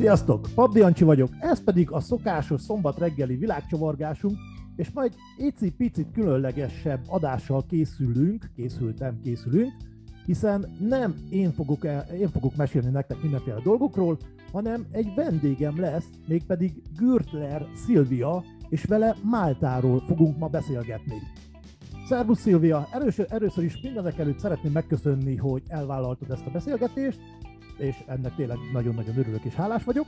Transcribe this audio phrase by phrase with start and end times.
[0.00, 0.48] Sziasztok!
[0.54, 4.38] Pabdi Ancsi vagyok, ez pedig a szokásos szombat reggeli világcsavargásunk,
[4.76, 9.72] és majd icipicit különlegesebb adással készülünk, készültem, készülünk,
[10.26, 11.84] hiszen nem én fogok,
[12.18, 14.18] én fogok mesélni nektek mindenféle dolgokról,
[14.52, 21.18] hanem egy vendégem lesz, mégpedig Gürtler Szilvia, és vele Máltáról fogunk ma beszélgetni.
[22.08, 22.88] Szervusz Szilvia!
[22.90, 27.20] Először, először is mindenek előtt szeretném megköszönni, hogy elvállaltad ezt a beszélgetést,
[27.80, 30.06] és ennek tényleg nagyon-nagyon örülök és hálás vagyok.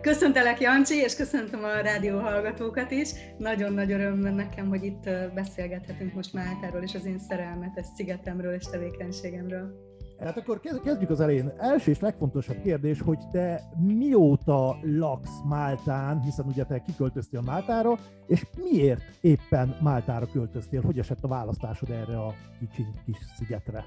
[0.00, 3.12] Köszöntelek Jancsi, és köszöntöm a rádió hallgatókat is.
[3.38, 8.64] Nagyon nagy öröm nekem, hogy itt beszélgethetünk most Máltáról és az én szerelmetes szigetemről és
[8.64, 9.88] tevékenységemről.
[10.24, 11.52] Hát akkor kezdjük az elején.
[11.58, 18.46] Első és legfontosabb kérdés, hogy te mióta laksz Máltán, hiszen ugye te kiköltöztél Máltára, és
[18.56, 20.80] miért éppen Máltára költöztél?
[20.80, 23.84] Hogy esett a választásod erre a kicsi kis szigetre?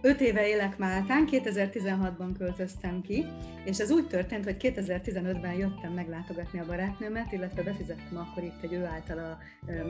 [0.00, 3.26] Öt éve élek Máltán, 2016-ban költöztem ki,
[3.64, 8.72] és ez úgy történt, hogy 2015-ben jöttem meglátogatni a barátnőmet, illetve befizettem akkor itt egy
[8.72, 9.38] ő által a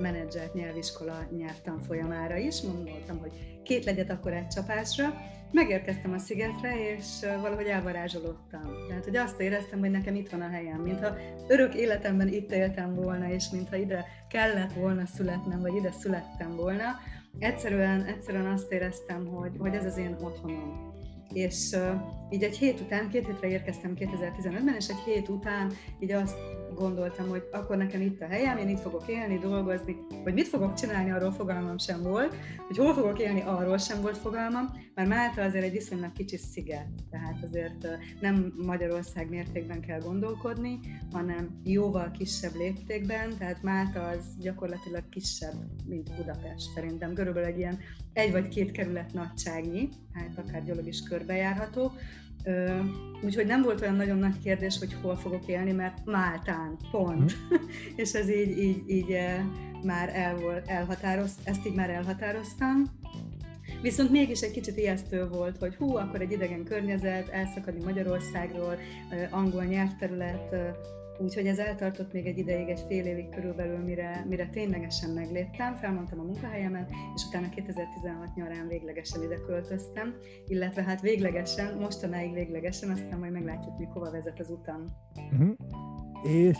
[0.01, 2.61] menedzsert nyelviskola nyelvtan folyamára is.
[2.61, 5.15] Mondtam, hogy két legyet akkor egy csapásra.
[5.53, 8.73] Megérkeztem a szigetre, és valahogy elvarázsolódtam.
[8.89, 11.17] Tehát, hogy azt éreztem, hogy nekem itt van a helyem, mintha
[11.49, 16.85] örök életemben itt éltem volna, és mintha ide kellett volna születnem, vagy ide születtem volna
[17.39, 20.93] egyszerűen, egyszerűen azt éreztem, hogy, hogy ez az én otthonom.
[21.33, 26.13] És uh, így egy hét után, két hétre érkeztem 2015-ben, és egy hét után így
[26.13, 26.37] azt
[26.75, 30.75] gondoltam, hogy akkor nekem itt a helyem, én itt fogok élni, dolgozni, hogy mit fogok
[30.75, 32.35] csinálni, arról fogalmam sem volt,
[32.67, 36.89] hogy hol fogok élni, arról sem volt fogalmam, mert Málta azért egy viszonylag kicsi sziget,
[37.11, 37.87] tehát azért
[38.21, 40.81] nem Magyarország mértékben kell gondolkodni,
[41.13, 45.55] hanem jóval kisebb léptékben, tehát Málta az gyakorlatilag kisebb,
[45.87, 47.79] mint Budapest szerintem, körülbelül egy ilyen
[48.13, 51.93] egy vagy két kerület nagyságnyi, hát akár gyalog is körbejárható,
[53.23, 57.37] Úgyhogy nem volt olyan nagyon nagy kérdés, hogy hol fogok élni, mert Máltán, pont.
[57.37, 57.57] Mm.
[58.03, 59.17] és ez így, így, így
[59.83, 62.85] már el volt, elhatároz, ezt így már elhatároztam.
[63.83, 68.79] Viszont mégis egy kicsit ijesztő volt, hogy hú, akkor egy idegen környezet, elszakadni Magyarországról,
[69.31, 70.55] angol nyelvterület,
[71.19, 76.21] Úgyhogy ez eltartott még egy ideig, egy fél évig körülbelül, mire, mire ténylegesen megléptem, felmondtam
[76.21, 80.15] a munkahelyemet, és utána 2016 nyarán véglegesen ide költöztem,
[80.47, 84.85] illetve hát véglegesen, mostanáig véglegesen, aztán majd meglátjuk, még hova vezet az utam.
[85.33, 85.57] Uh-huh.
[86.23, 86.59] És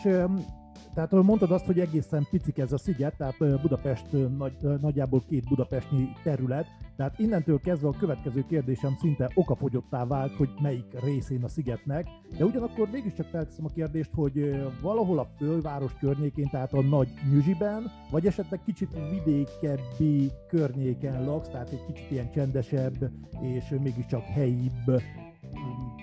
[0.95, 4.07] tehát mondtad azt, hogy egészen picik ez a sziget, tehát Budapest
[4.39, 6.67] nagy, nagyjából két budapestnyi terület,
[6.99, 12.07] tehát innentől kezdve a következő kérdésem szinte okafogyottá vált, hogy melyik részén a szigetnek,
[12.39, 17.91] de ugyanakkor mégiscsak felteszem a kérdést, hogy valahol a főváros környékén, tehát a nagy nyüzsiben,
[18.11, 23.11] vagy esetleg kicsit vidékebbi környéken laksz, tehát egy kicsit ilyen csendesebb
[23.41, 25.03] és mégiscsak helyibb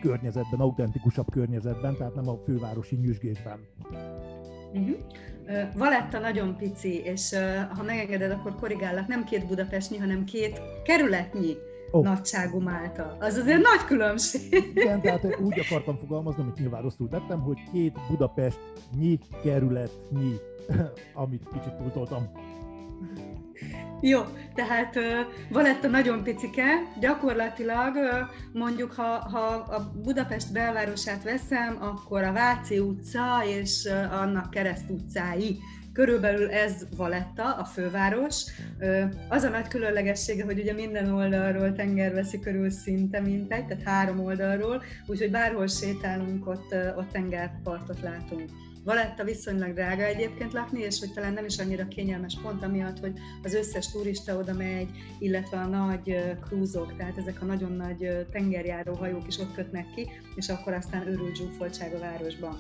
[0.01, 3.59] környezetben, autentikusabb környezetben, tehát nem a fővárosi nyüzsgésben.
[4.73, 4.97] Uh-huh.
[5.73, 7.35] Valetta nagyon pici, és
[7.75, 11.55] ha megengeded, akkor korrigállak, nem két budapestnyi, hanem két kerületnyi
[11.91, 12.03] oh.
[12.03, 13.17] nagyságú Málta.
[13.19, 14.71] Az azért nagy különbség.
[14.75, 20.35] Igen, tehát úgy akartam fogalmazni, amit nyilván rosszul tettem, hogy két Budapestnyi kerületnyi,
[21.23, 22.31] amit kicsit túltoltam.
[24.01, 24.21] Jó,
[24.53, 24.97] tehát
[25.49, 26.63] Valetta nagyon picike,
[26.99, 27.93] gyakorlatilag
[28.53, 35.57] mondjuk, ha, ha a Budapest belvárosát veszem, akkor a Váci utca és annak kereszt utcái.
[35.93, 38.43] Körülbelül ez Valetta, a főváros.
[39.29, 44.19] Az a nagy különlegessége, hogy ugye minden oldalról tenger veszi körül szinte mintegy, tehát három
[44.19, 48.49] oldalról, úgyhogy bárhol sétálunk, ott, ott tengerpartot látunk.
[48.85, 53.13] Valetta viszonylag drága egyébként lakni, és hogy talán nem is annyira kényelmes pont amiatt, hogy
[53.43, 58.93] az összes turista oda megy, illetve a nagy krúzok, tehát ezek a nagyon nagy tengerjáró
[58.93, 62.57] hajók is ott kötnek ki, és akkor aztán őrült zsúfoltság a városban.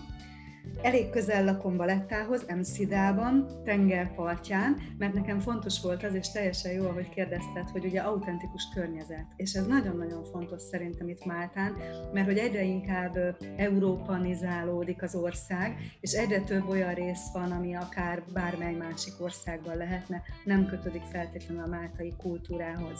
[0.81, 7.09] Elég közel lakom Balettához, Emszidában, tengerpartján, mert nekem fontos volt az, és teljesen jó, ahogy
[7.09, 9.25] kérdezted, hogy ugye autentikus környezet.
[9.35, 11.75] És ez nagyon-nagyon fontos szerintem itt Máltán,
[12.13, 18.23] mert hogy egyre inkább európanizálódik az ország, és egyre több olyan rész van, ami akár
[18.33, 22.99] bármely másik országban lehetne, nem kötődik feltétlenül a máltai kultúrához.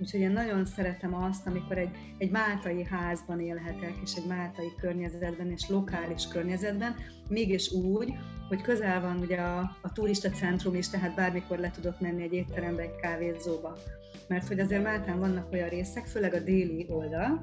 [0.00, 5.50] Úgyhogy én nagyon szeretem azt, amikor egy, egy máltai házban élhetek, és egy máltai környezetben,
[5.50, 6.94] és lokális környezetben,
[7.28, 8.12] mégis úgy,
[8.48, 12.32] hogy közel van ugye a, a turista centrum is, tehát bármikor le tudok menni egy
[12.32, 13.76] étterembe, egy kávézóba.
[14.28, 17.40] Mert hogy azért Máltán vannak olyan részek, főleg a déli oldal,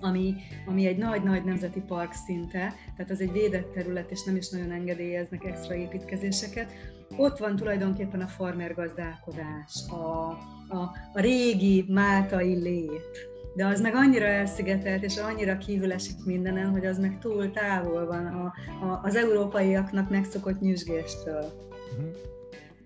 [0.00, 0.34] ami,
[0.66, 4.70] ami egy nagy-nagy nemzeti park szinte, tehát az egy védett terület, és nem is nagyon
[4.70, 6.72] engedélyeznek extra építkezéseket.
[7.16, 10.28] Ott van tulajdonképpen a farmer gazdálkodás, a,
[10.68, 16.70] a, a régi máltai lét, de az meg annyira elszigetelt, és annyira kívül esik mindenen,
[16.70, 18.44] hogy az meg túl távol van a,
[18.86, 21.52] a, az európaiaknak megszokott nyüzsgéstől.
[21.92, 22.14] Uh-huh.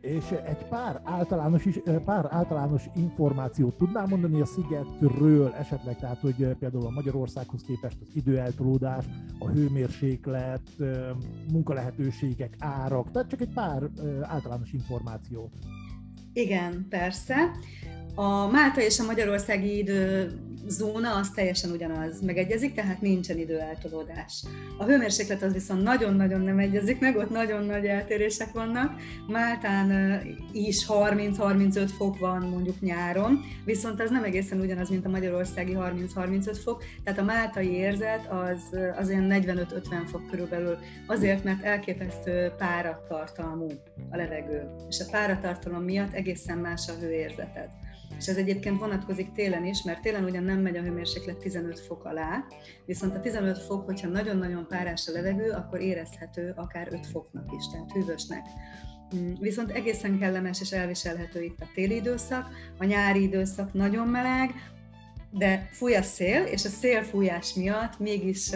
[0.06, 6.56] És egy pár általános, is, pár általános információt tudnál mondani a szigetről esetleg, tehát hogy
[6.58, 9.05] például a Magyarországhoz képest az időeltolódás,
[9.38, 10.62] a hőmérséklet,
[11.53, 13.82] munkalehetőségek, árak, tehát csak egy pár
[14.23, 15.53] általános információt.
[16.32, 17.37] Igen, persze.
[18.18, 24.44] A Málta és a magyarországi időzóna az teljesen ugyanaz, megegyezik, tehát nincsen időeltolódás.
[24.78, 29.00] A hőmérséklet az viszont nagyon-nagyon nem egyezik meg, ott nagyon nagy eltérések vannak.
[29.26, 30.20] Máltán
[30.52, 36.58] is 30-35 fok van mondjuk nyáron, viszont ez nem egészen ugyanaz, mint a magyarországi 30-35
[36.64, 43.68] fok, tehát a máltai érzet az, az olyan 45-50 fok körülbelül, azért, mert elképesztő páratartalmú
[44.10, 47.68] a levegő, és a páratartalom miatt egészen más a hőérzeted
[48.19, 52.05] és ez egyébként vonatkozik télen is, mert télen ugyan nem megy a hőmérséklet 15 fok
[52.05, 52.44] alá,
[52.87, 57.69] viszont a 15 fok, hogyha nagyon-nagyon párás a levegő, akkor érezhető akár 5 foknak is,
[57.73, 58.47] tehát hűvösnek.
[59.17, 62.49] Mm, viszont egészen kellemes és elviselhető itt a téli időszak,
[62.79, 64.50] a nyári időszak nagyon meleg,
[65.31, 68.50] de fúj a szél, és a szélfújás miatt mégis,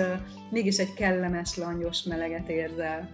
[0.51, 3.11] mégis egy kellemes, langyos meleget érzel.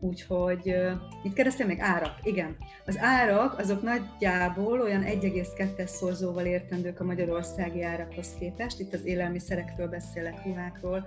[0.00, 0.74] Úgyhogy
[1.22, 2.18] itt kerestem még árak.
[2.22, 2.56] Igen,
[2.86, 8.80] az árak azok nagyjából olyan 1,2-es szorzóval értendők a magyarországi árakhoz képest.
[8.80, 11.06] Itt az élelmiszerekről beszélek, ruhákról,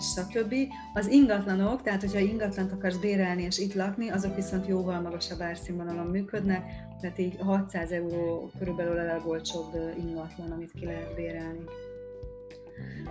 [0.00, 0.54] stb.
[0.94, 6.06] Az ingatlanok, tehát hogyha ingatlant akarsz bérelni és itt lakni, azok viszont jóval magasabb árszínvonalon
[6.06, 6.64] működnek,
[7.00, 11.64] tehát így 600 euró körülbelül a legolcsóbb ingatlan, amit ki lehet bérelni.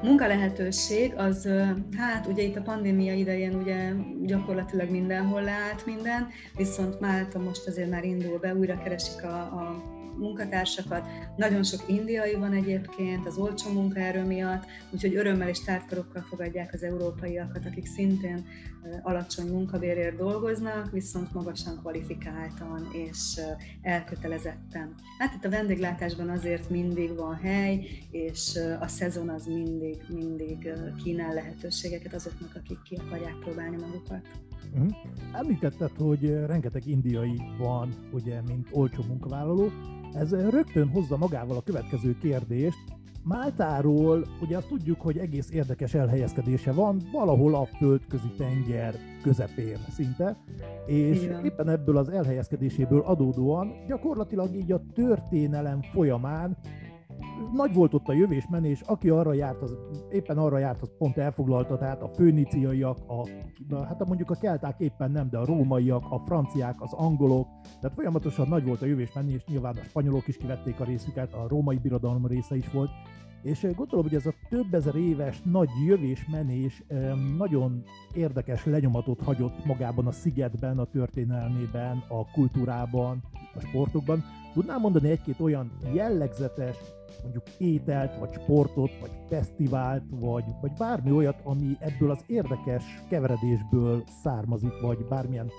[0.02, 1.50] Munkalehetőség az,
[1.98, 7.90] hát ugye itt a pandémia idején ugye gyakorlatilag mindenhol leállt minden, viszont Málta most azért
[7.90, 9.84] már indul be, újra keresik a, a
[10.18, 11.08] munkatársakat.
[11.36, 16.84] Nagyon sok indiai van egyébként az olcsó munkaerő miatt, úgyhogy örömmel és tártkarokkal fogadják az
[16.84, 18.46] európaiakat, akik szintén
[19.02, 23.40] alacsony munkabérért dolgoznak, viszont magasan kvalifikáltan és
[23.82, 24.96] elkötelezetten.
[25.18, 30.74] Hát itt a vendéglátásban azért mindig van hely, és a szezon az mindig, mindig
[31.04, 34.28] kínál lehetőségeket azoknak, akik ki akarják próbálni magukat.
[34.74, 34.92] Uh-huh.
[35.34, 39.72] Említetted, hogy rengeteg indiai van, ugye, mint olcsó munkavállaló.
[40.14, 42.78] Ez rögtön hozza magával a következő kérdést.
[43.24, 50.38] Máltáról ugye azt tudjuk, hogy egész érdekes elhelyezkedése van, valahol a földközi tenger közepén szinte,
[50.86, 51.46] és Igen.
[51.46, 56.58] éppen ebből az elhelyezkedéséből adódóan gyakorlatilag így a történelem folyamán
[57.54, 59.78] nagy volt ott a jövés menés, aki arra járt, az
[60.10, 63.28] éppen arra járt, az pont elfoglalta, tehát a főniciaiak, a,
[63.86, 67.48] hát mondjuk a kelták éppen nem, de a rómaiak, a franciák, az angolok,
[67.80, 71.48] tehát folyamatosan nagy volt a jövés menés, nyilván a spanyolok is kivették a részüket, a
[71.48, 72.90] római birodalom része is volt,
[73.42, 76.84] és gondolom, hogy ez a több ezer éves nagy jövés-menés
[77.38, 77.84] nagyon
[78.14, 83.24] érdekes lenyomatot hagyott magában a szigetben, a történelmében, a kultúrában,
[83.56, 84.24] a sportokban.
[84.54, 86.78] Tudnál mondani egy-két olyan jellegzetes
[87.22, 94.04] mondjuk ételt, vagy sportot, vagy fesztivált, vagy, vagy bármi olyat, ami ebből az érdekes keveredésből
[94.24, 95.50] származik, vagy bármilyen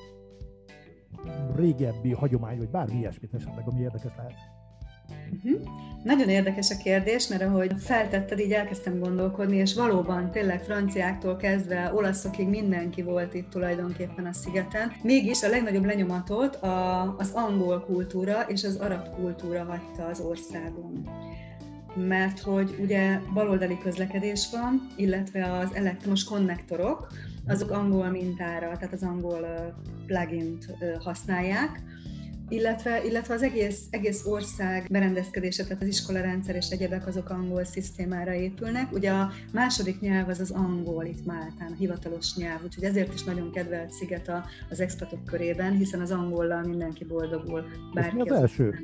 [1.56, 4.51] régebbi hagyomány, vagy bármi ilyesmit esetleg, ami érdekes lehet.
[5.44, 5.60] Uh-huh.
[6.02, 11.92] Nagyon érdekes a kérdés, mert ahogy feltetted, így elkezdtem gondolkodni, és valóban tényleg franciáktól kezdve
[11.94, 14.92] olaszokig mindenki volt itt tulajdonképpen a szigeten.
[15.02, 21.08] Mégis a legnagyobb lenyomatot a, az angol kultúra és az arab kultúra hagyta az országon
[21.94, 27.06] mert hogy ugye baloldali közlekedés van, illetve az elektromos konnektorok,
[27.46, 29.46] azok angol mintára, tehát az angol
[30.06, 30.66] plugin-t
[30.98, 31.82] használják,
[32.52, 38.32] illetve, illetve az egész, egész ország berendezkedése, tehát az iskolarendszer és egyebek azok angol szisztémára
[38.32, 38.92] épülnek.
[38.92, 43.22] Ugye a második nyelv az az angol itt Máltán, a hivatalos nyelv, úgyhogy ezért is
[43.22, 44.30] nagyon kedvelt sziget
[44.70, 47.64] az expatok körében, hiszen az angollal mindenki boldogul.
[47.94, 48.80] Bárki mi az, az első?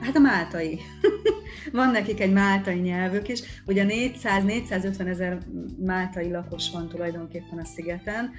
[0.00, 0.80] Hát a máltai.
[1.72, 3.42] van nekik egy máltai nyelvük is.
[3.66, 5.38] Ugye 400-450 ezer
[5.78, 8.30] máltai lakos van tulajdonképpen a szigeten.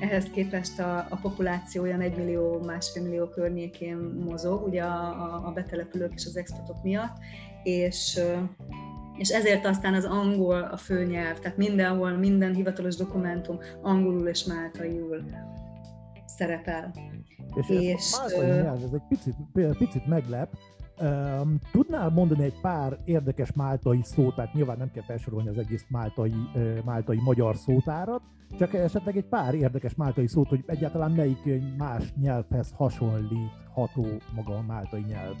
[0.00, 5.52] Ehhez képest a, a populációja 1 millió, másfél millió környékén mozog, ugye a, a, a
[5.52, 7.16] betelepülők és az expatok miatt,
[7.62, 8.20] és
[9.18, 15.24] és ezért aztán az angol a főnyelv, tehát mindenhol, minden hivatalos dokumentum angolul és máltaiul
[16.26, 16.94] szerepel.
[17.54, 19.34] És, és ez a máltai nyelv, ez egy picit,
[19.78, 20.54] picit meglep,
[21.02, 25.84] Um, tudnál mondani egy pár érdekes máltai szót, tehát nyilván nem kell felsorolni az egész
[25.88, 26.34] máltai,
[26.84, 28.22] máltai magyar szótárat,
[28.58, 34.62] csak esetleg egy pár érdekes máltai szót, hogy egyáltalán melyik más nyelvhez hasonlítható maga a
[34.62, 35.34] máltai nyelv.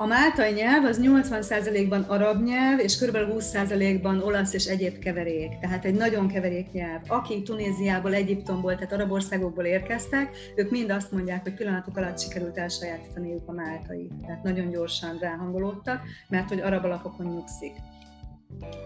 [0.00, 3.16] A máltai nyelv az 80%-ban arab nyelv, és kb.
[3.16, 5.58] 20%-ban olasz és egyéb keverék.
[5.60, 7.00] Tehát egy nagyon keverék nyelv.
[7.06, 12.58] Aki Tunéziából, Egyiptomból, tehát arab országokból érkeztek, ők mind azt mondják, hogy pillanatok alatt sikerült
[12.58, 14.10] elsajátítaniuk a máltai.
[14.26, 17.72] Tehát nagyon gyorsan ráhangolódtak, mert hogy arab alapokon nyugszik.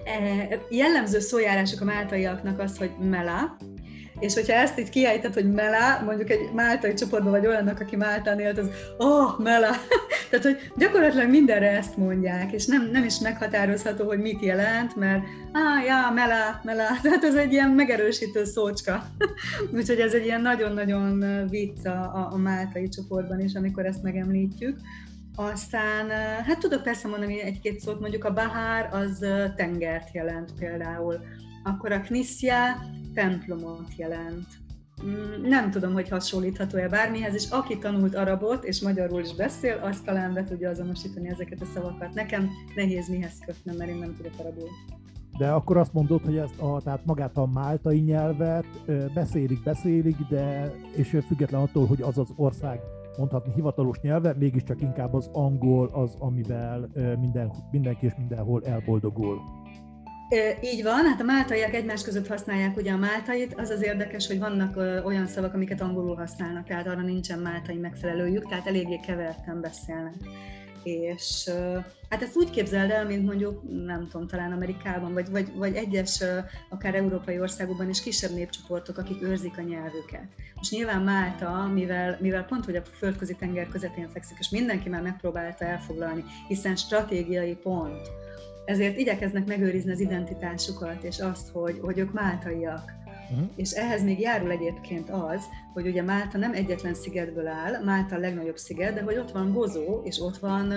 [0.05, 3.57] E, jellemző szójárások a máltaiaknak az, hogy mela,
[4.21, 8.41] és hogyha ezt így kiejted, hogy Mela, mondjuk egy máltai csoportban vagy olyannak, aki Máltán
[8.41, 8.69] élt, az
[8.99, 9.71] oh, Mela.
[10.31, 15.23] Tehát, hogy gyakorlatilag mindenre ezt mondják, és nem, nem is meghatározható, hogy mit jelent, mert
[15.53, 19.07] ah, ja, Mela, Mela, tehát ez egy ilyen megerősítő szócska.
[19.77, 24.79] Úgyhogy ez egy ilyen nagyon-nagyon vicc a, a máltai csoportban is, amikor ezt megemlítjük.
[25.37, 26.09] Aztán,
[26.47, 31.21] hát tudok persze mondani egy-két szót, mondjuk a Bahár az tengert jelent például,
[31.65, 32.57] akkor a Knissia
[33.15, 34.47] templomot jelent.
[35.05, 40.01] Mm, nem tudom, hogy hasonlítható-e bármihez, és aki tanult arabot és magyarul is beszél, az
[40.01, 42.15] talán be tudja azonosítani ezeket a szavakat.
[42.15, 44.69] Nekem nehéz mihez kötnem, mert én nem tudok arabul.
[45.39, 48.67] De akkor azt mondod, hogy ezt a, tehát magát a máltai nyelvet
[49.15, 52.81] beszélik, beszélik, de és független attól, hogy az az ország
[53.17, 56.89] mondhatni hivatalos nyelve, mégiscsak inkább az angol az, amivel
[57.21, 59.41] minden, mindenki és mindenhol elboldogul.
[60.63, 64.39] Így van, hát a máltaiak egymás között használják ugye a máltait, az az érdekes, hogy
[64.39, 70.15] vannak olyan szavak, amiket angolul használnak, tehát arra nincsen máltai megfelelőjük, tehát eléggé keverten beszélnek.
[70.83, 71.51] És
[72.09, 76.23] hát ezt úgy képzeld el, mint mondjuk, nem tudom, talán Amerikában, vagy, vagy, vagy egyes,
[76.69, 80.27] akár európai országokban is kisebb népcsoportok, akik őrzik a nyelvüket.
[80.55, 85.03] Most nyilván Málta, mivel, mivel pont, hogy a földközi tenger közepén fekszik, és mindenki már
[85.03, 88.11] megpróbálta elfoglalni, hiszen stratégiai pont,
[88.65, 92.93] ezért igyekeznek megőrizni az identitásukat, és azt, hogy, hogy ők máltaiak.
[93.31, 93.49] Uh-huh.
[93.57, 98.19] És ehhez még járul egyébként az, hogy ugye Málta nem egyetlen szigetből áll, Málta a
[98.19, 100.73] legnagyobb sziget, de hogy ott van Gozó, és ott van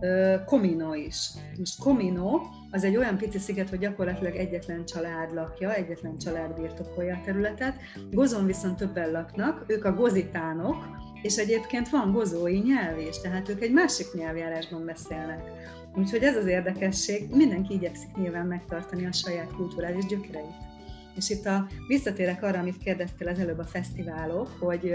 [0.00, 1.30] uh, Komino is.
[1.58, 7.14] Most Komino az egy olyan pici sziget, hogy gyakorlatilag egyetlen család lakja, egyetlen család birtokolja
[7.14, 7.74] a területet.
[8.10, 10.76] Gozon viszont többen laknak, ők a gozitánok,
[11.22, 15.42] és egyébként van gozói nyelv is, tehát ők egy másik nyelvjárásban beszélnek.
[15.94, 20.54] Úgyhogy ez az érdekesség, mindenki igyekszik nyilván megtartani a saját kulturális gyökereit.
[21.16, 24.94] És itt a, visszatérek arra, amit kérdeztél az előbb a fesztiválok, hogy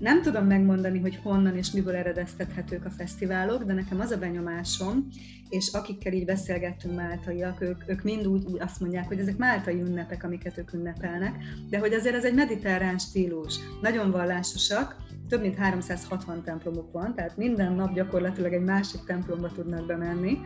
[0.00, 5.08] nem tudom megmondani, hogy honnan és miből eredeztethetők a fesztiválok, de nekem az a benyomásom,
[5.48, 10.24] és akikkel így beszélgettünk máltaiak, ők, ők mind úgy, azt mondják, hogy ezek máltai ünnepek,
[10.24, 11.34] amiket ők ünnepelnek,
[11.70, 13.58] de hogy azért ez egy mediterrán stílus.
[13.80, 14.96] Nagyon vallásosak,
[15.28, 20.38] több mint 360 templomuk van, tehát minden nap gyakorlatilag egy másik templomba tudnak bemenni,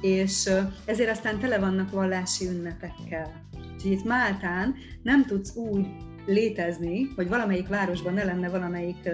[0.00, 0.50] és
[0.84, 3.48] ezért aztán tele vannak vallási ünnepekkel.
[3.74, 5.86] Úgyhogy itt Máltán nem tudsz úgy
[6.26, 9.08] létezni, hogy valamelyik városban ne lenne valamelyik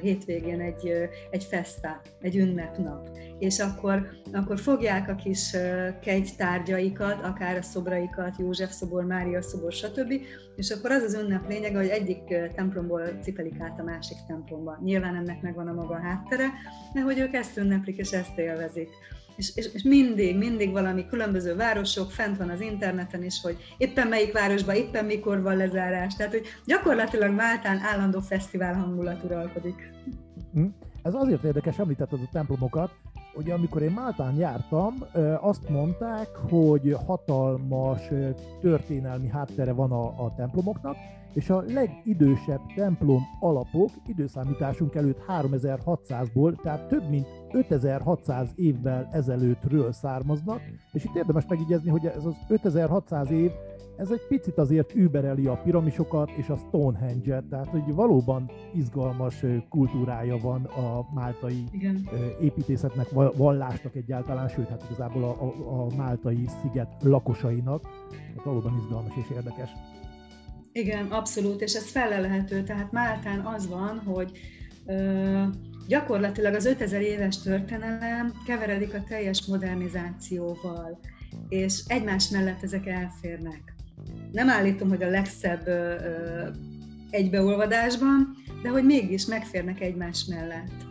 [0.00, 0.92] hétvégén egy,
[1.30, 3.08] egy festa, egy ünnepnap.
[3.38, 5.56] És akkor, akkor fogják a kis
[6.00, 10.12] kegytárgyaikat, akár a szobraikat, József szobor, Mária szobor, stb.
[10.56, 12.22] És akkor az az ünnep lényege, hogy egyik
[12.54, 14.78] templomból cipelik át a másik templomba.
[14.84, 16.46] Nyilván ennek megvan a maga háttere,
[16.94, 18.88] de hogy ők ezt ünneplik és ezt élvezik
[19.36, 24.06] és, és, és mindig, mindig valami különböző városok, fent van az interneten is, hogy éppen
[24.06, 26.16] melyik városban, éppen mikor van lezárás.
[26.16, 29.92] Tehát, hogy gyakorlatilag Máltán állandó fesztivál hangulat uralkodik.
[30.52, 30.66] Hm?
[31.02, 32.90] Ez azért érdekes, említetted a templomokat,
[33.34, 35.04] hogy amikor én Máltán jártam,
[35.40, 38.00] azt mondták, hogy hatalmas
[38.60, 40.96] történelmi háttere van a, a templomoknak,
[41.36, 50.60] és a legidősebb templom alapok időszámításunk előtt 3600-ból, tehát több mint 5600 évvel ezelőttről származnak,
[50.92, 53.50] és itt érdemes megjegyezni, hogy ez az 5600 év,
[53.96, 60.36] ez egy picit azért übereli a piramisokat és a Stonehenge-et, tehát hogy valóban izgalmas kultúrája
[60.38, 62.08] van a máltai Igen.
[62.40, 69.16] építészetnek, vallásnak egyáltalán, sőt, hát igazából a, a, a máltai sziget lakosainak, tehát valóban izgalmas
[69.16, 69.70] és érdekes.
[70.76, 72.62] Igen, abszolút, és ez felelhető.
[72.62, 74.30] Tehát Máltán az van, hogy
[74.86, 75.42] ö,
[75.88, 80.98] gyakorlatilag az 5000 éves történelem keveredik a teljes modernizációval,
[81.48, 83.74] és egymás mellett ezek elférnek.
[84.32, 85.94] Nem állítom, hogy a legszebb ö,
[87.10, 90.84] egybeolvadásban, de hogy mégis megférnek egymás mellett.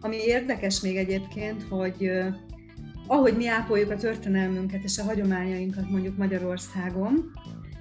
[0.00, 2.28] Ami érdekes még egyébként, hogy ö,
[3.06, 7.32] ahogy mi ápoljuk a történelmünket és a hagyományainkat mondjuk Magyarországon,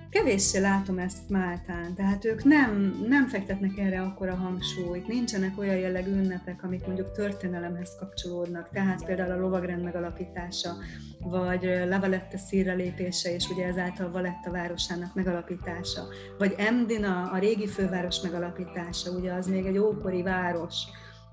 [0.09, 6.11] kevéssé látom ezt Máltán, tehát ők nem, nem fektetnek erre akkora hangsúlyt, nincsenek olyan jellegű
[6.11, 10.75] ünnepek, amik mondjuk történelemhez kapcsolódnak, tehát például a lovagrend megalapítása,
[11.19, 16.01] vagy Lavaletta szírre lépése, és ugye ezáltal Valetta városának megalapítása,
[16.37, 20.75] vagy Emdina, a régi főváros megalapítása, ugye az még egy ókori város,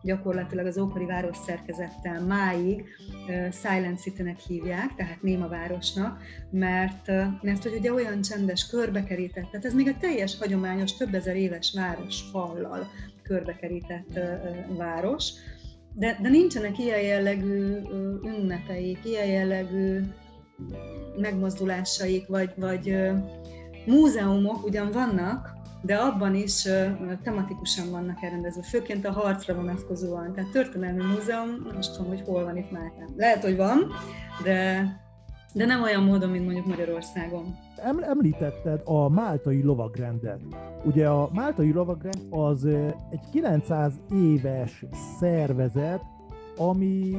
[0.05, 2.85] gyakorlatilag az ókori város szerkezettel máig
[3.51, 6.19] Silent City-nek hívják, tehát néma városnak,
[6.51, 7.07] mert,
[7.43, 11.73] mert hogy ugye olyan csendes, körbekerített, tehát ez még egy teljes hagyományos, több ezer éves
[11.75, 12.91] város fallal
[13.23, 14.19] körbekerített
[14.77, 15.31] város,
[15.95, 17.79] de, de nincsenek ilyen jellegű
[18.23, 20.01] ünnepeik, ilyen jellegű
[21.17, 22.97] megmozdulásaik, vagy, vagy
[23.87, 25.54] múzeumok ugyan vannak,
[25.85, 26.69] de abban is
[27.23, 30.33] tematikusan vannak elrendezve, főként a harcra vonatkozóan.
[30.33, 33.09] Tehát történelmi múzeum, nem is tudom, hogy hol van itt Máltán.
[33.17, 33.91] Lehet, hogy van,
[34.43, 34.87] de,
[35.53, 37.57] de nem olyan módon, mint mondjuk Magyarországon.
[38.01, 40.41] Említetted a máltai lovagrendet.
[40.85, 42.65] Ugye a máltai lovagrend az
[43.11, 44.85] egy 900 éves
[45.19, 46.03] szervezet,
[46.57, 47.17] ami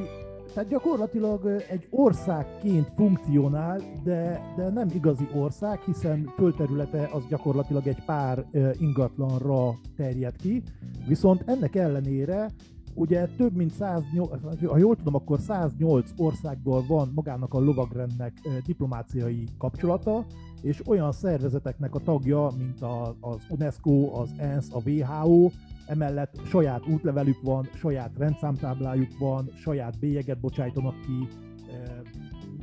[0.56, 8.04] tehát gyakorlatilag egy országként funkcionál, de, de nem igazi ország, hiszen földterülete az gyakorlatilag egy
[8.04, 8.44] pár
[8.78, 10.62] ingatlanra terjed ki,
[11.06, 12.50] viszont ennek ellenére
[12.94, 14.30] ugye több mint 108,
[14.66, 18.32] ha jól tudom, akkor 108 országból van magának a lovagrendnek
[18.66, 20.26] diplomáciai kapcsolata,
[20.62, 22.80] és olyan szervezeteknek a tagja, mint
[23.20, 25.48] az UNESCO, az ENSZ, a WHO,
[25.86, 31.28] emellett saját útlevelük van, saját rendszámtáblájuk van, saját bélyeget bocsájtanak ki,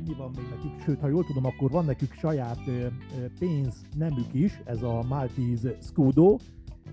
[0.06, 2.58] mi van még nekik, sőt, ha jól tudom, akkor van nekük saját
[3.38, 6.36] pénznemük is, ez a Maltese Scudo,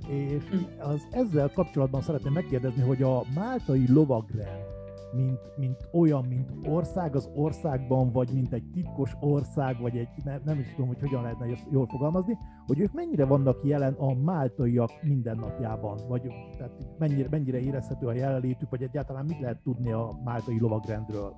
[0.10, 0.58] és hm.
[0.80, 4.81] az ezzel kapcsolatban szeretném megkérdezni, hogy a máltai lovagrend
[5.14, 10.38] mint, mint olyan, mint ország az országban, vagy mint egy titkos ország, vagy egy, ne,
[10.46, 14.14] nem is tudom, hogy hogyan lehetne ezt jól fogalmazni, hogy ők mennyire vannak jelen a
[14.14, 16.22] máltaiak mindennapjában, vagy
[16.58, 21.36] tehát mennyire, mennyire érezhető a jelenlétük, vagy egyáltalán mit lehet tudni a máltai lovagrendről?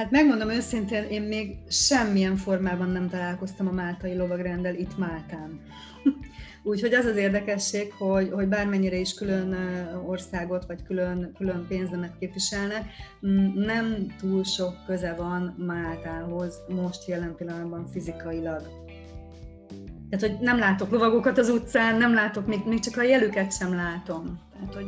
[0.00, 5.60] Hát megmondom őszintén, én még semmilyen formában nem találkoztam a máltai lovagrenddel itt Máltán.
[6.62, 9.54] Úgyhogy az az érdekesség, hogy, hogy bármennyire is külön
[10.06, 12.84] országot vagy külön, külön pénznemet képviselnek,
[13.54, 18.79] nem túl sok köze van Máltához most jelen pillanatban fizikailag.
[20.10, 23.74] Tehát, hogy nem látok lovagokat az utcán, nem látok, még, még csak a jelüket sem
[23.74, 24.38] látom.
[24.52, 24.86] Tehát, hogy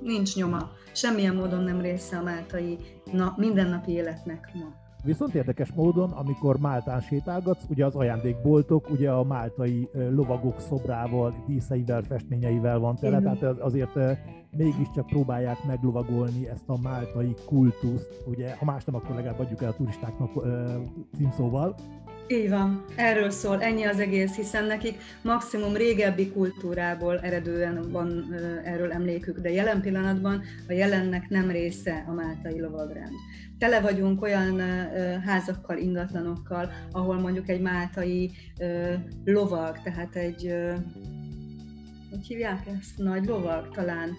[0.00, 0.70] nincs nyoma.
[0.92, 2.78] Semmilyen módon nem része a máltai
[3.12, 4.84] na, mindennapi életnek ma.
[5.04, 12.02] Viszont érdekes módon, amikor Máltán sétálgatsz, ugye az ajándékboltok, ugye a máltai lovagok szobrával, díszeivel,
[12.02, 13.38] festményeivel van tele, Igen.
[13.38, 13.98] tehát azért
[14.56, 19.70] mégiscsak próbálják meglovagolni ezt a máltai kultuszt, ugye, ha más nem, akkor legalább adjuk el
[19.70, 20.30] a turistáknak
[21.16, 21.74] címszóval.
[22.28, 28.34] Így van, erről szól, ennyi az egész, hiszen nekik maximum régebbi kultúrából eredően van
[28.64, 33.12] erről emlékük, de jelen pillanatban a jelennek nem része a máltai lovagrend.
[33.58, 34.60] Tele vagyunk olyan
[35.20, 38.30] házakkal, ingatlanokkal, ahol mondjuk egy máltai
[39.24, 40.54] lovag, tehát egy,
[42.10, 44.10] hogy hívják ezt, nagy lovag talán,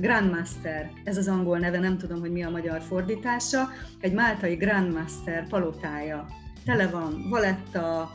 [0.00, 3.68] Grandmaster, ez az angol neve, nem tudom, hogy mi a magyar fordítása,
[4.00, 6.26] egy máltai Grandmaster palotája
[6.64, 8.10] tele van Valetta,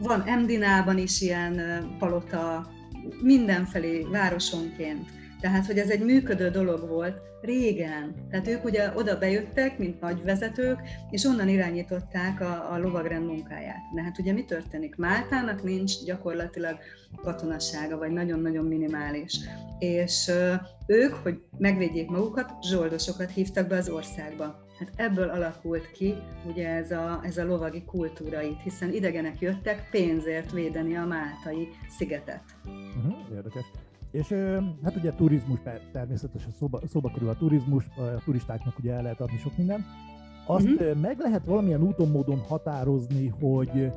[0.00, 2.70] van Emdinában is ilyen palota,
[3.22, 5.10] mindenfelé városonként.
[5.40, 8.14] Tehát, hogy ez egy működő dolog volt régen.
[8.30, 10.78] Tehát ők ugye oda bejöttek, mint nagy vezetők,
[11.10, 13.80] és onnan irányították a, a lovagrend munkáját.
[13.94, 14.96] De hát ugye mi történik?
[14.96, 16.78] Máltának nincs gyakorlatilag
[17.22, 19.38] katonassága, vagy nagyon-nagyon minimális.
[19.78, 20.30] És
[20.86, 24.64] ők, hogy megvédjék magukat, zsoldosokat hívtak be az országba.
[24.82, 26.14] Hát ebből alakult ki
[26.46, 31.68] ugye ez a, ez a lovagi kultúra itt, hiszen idegenek jöttek pénzért védeni a máltai
[31.88, 32.42] szigetet.
[32.96, 33.64] Uh-huh, érdekes.
[34.10, 34.34] És
[34.84, 35.58] hát ugye turizmus,
[35.92, 39.84] természetesen szóba, szóba kerül a turizmus, a turistáknak ugye el lehet adni sok minden.
[40.46, 41.00] Azt uh-huh.
[41.00, 43.92] meg lehet valamilyen úton, módon határozni, hogy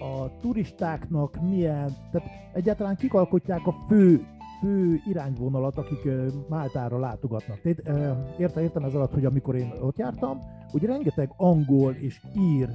[0.00, 4.26] a turistáknak milyen, tehát egyáltalán kikalkotják a fő
[4.60, 6.08] fő irányvonalat, akik
[6.48, 7.60] Máltára látogatnak.
[7.60, 10.38] Tehát érte, értem ez alatt, hogy amikor én ott jártam,
[10.72, 12.68] ugye rengeteg angol és ír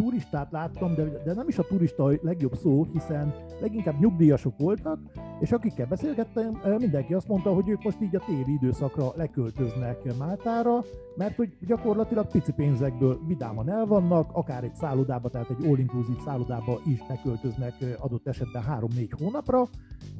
[0.00, 4.98] turistát láttam, de, de nem is a turista a legjobb szó, hiszen leginkább nyugdíjasok voltak,
[5.40, 10.84] és akikkel beszélgettem, mindenki azt mondta, hogy ők most így a téli időszakra leköltöznek Máltára,
[11.16, 16.80] mert hogy gyakorlatilag pici pénzekből vidáman el vannak, akár egy szállodába, tehát egy all-inclusive szállodába
[16.86, 19.68] is beköltöznek adott esetben 3-4 hónapra,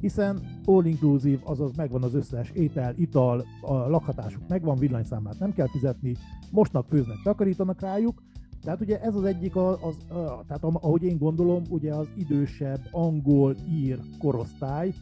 [0.01, 6.15] hiszen all-inclusive, azaz megvan az összes étel, ital, a lakhatásuk megvan, villanyszámlát nem kell fizetni,
[6.51, 8.21] mostnak főznek, takarítanak rájuk,
[8.63, 9.97] tehát ugye ez az egyik, az, az,
[10.47, 14.93] tehát ahogy én gondolom, ugye az idősebb angol, ír korosztály,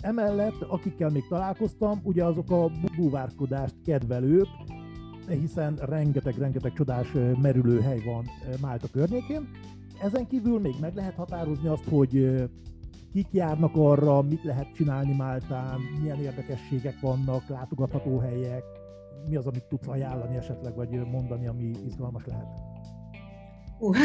[0.00, 4.46] Emellett, akikkel még találkoztam, ugye azok a búvárkodást kedvelők,
[5.28, 8.24] hiszen rengeteg-rengeteg csodás merülőhely van
[8.60, 9.48] Málta környékén.
[10.02, 12.42] Ezen kívül még meg lehet határozni azt, hogy
[13.12, 18.64] kik járnak arra, mit lehet csinálni Máltán, milyen érdekességek vannak, látogatható helyek,
[19.28, 22.69] mi az, amit tudsz ajánlani esetleg, vagy mondani, ami izgalmas lehet?
[23.82, 23.96] Uh,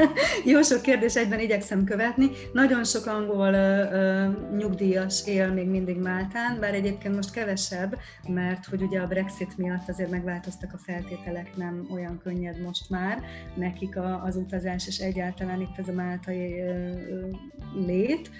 [0.52, 2.30] jó sok kérdés egyben igyekszem követni.
[2.52, 8.82] Nagyon sok angol uh, nyugdíjas él még mindig Máltán, bár egyébként most kevesebb, mert hogy
[8.82, 13.22] ugye a Brexit miatt azért megváltoztak a feltételek, nem olyan könnyed most már
[13.54, 18.30] nekik a, az utazás, és egyáltalán itt ez a máltai uh, lét.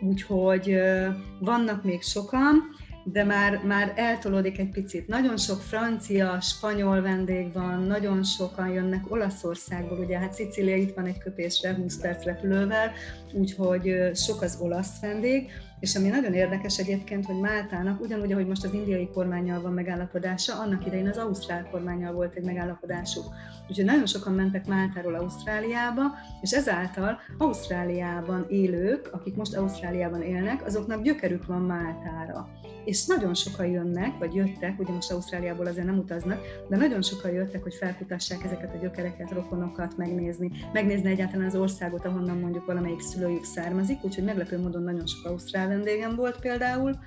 [0.00, 1.06] Úgyhogy uh,
[1.40, 2.62] vannak még sokan,
[3.12, 5.08] de már, már eltolódik egy picit.
[5.08, 11.06] Nagyon sok francia, spanyol vendég van, nagyon sokan jönnek Olaszországból, ugye hát Szicília itt van
[11.06, 12.92] egy köpésre, 20 perc repülővel,
[13.32, 18.64] úgyhogy sok az olasz vendég, és ami nagyon érdekes egyébként, hogy Máltának, ugyanúgy, ahogy most
[18.64, 23.24] az indiai kormányjal van megállapodása, annak idején az ausztrál kormányjal volt egy megállapodásuk.
[23.68, 26.02] Úgyhogy nagyon sokan mentek Máltáról Ausztráliába,
[26.40, 32.48] és ezáltal Ausztráliában élők, akik most Ausztráliában élnek, azoknak gyökerük van Máltára
[32.86, 37.30] és nagyon sokan jönnek, vagy jöttek, ugye most Ausztráliából azért nem utaznak, de nagyon sokan
[37.30, 43.00] jöttek, hogy felkutassák ezeket a gyökereket, rokonokat megnézni, megnézni egyáltalán az országot, ahonnan mondjuk valamelyik
[43.00, 46.98] szülőjük származik, úgyhogy meglepő módon nagyon sok ausztrál vendégem volt például.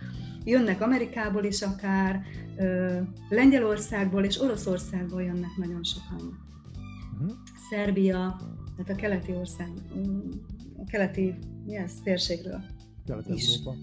[0.43, 2.22] Jönnek Amerikából is akár,
[3.30, 6.39] Lengyelországból és Oroszországból jönnek nagyon sokan.
[7.13, 7.38] Uh-huh.
[7.69, 8.39] Szerbia,
[8.76, 9.67] tehát a keleti ország,
[10.78, 11.36] a keleti
[11.67, 12.62] ez, térségről.
[13.06, 13.76] Kelet-Európa.